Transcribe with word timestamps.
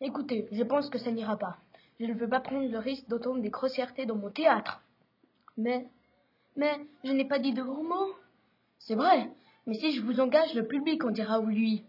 Écoutez, 0.00 0.46
je 0.52 0.62
pense 0.62 0.90
que 0.90 0.98
ça 0.98 1.10
n'ira 1.10 1.38
pas. 1.38 1.56
Je 1.98 2.04
ne 2.04 2.12
veux 2.12 2.28
pas 2.28 2.40
prendre 2.40 2.68
le 2.70 2.78
risque 2.78 3.08
d'entendre 3.08 3.40
des 3.40 3.48
grossièretés 3.48 4.04
dans 4.04 4.16
mon 4.16 4.30
théâtre. 4.30 4.82
Mais, 5.56 5.86
mais, 6.54 6.78
je 7.04 7.12
n'ai 7.12 7.24
pas 7.24 7.38
dit 7.38 7.54
de 7.54 7.62
gros 7.62 7.82
mots. 7.82 8.14
C'est 8.78 8.94
vrai, 8.94 9.30
mais 9.66 9.74
si 9.74 9.92
je 9.92 10.02
vous 10.02 10.20
engage, 10.20 10.54
le 10.54 10.66
public 10.66 11.02
en 11.04 11.10
dira 11.10 11.40
oui 11.40 11.54
lui. 11.54 11.84